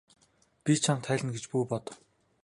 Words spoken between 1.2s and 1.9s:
гэж бүү бод.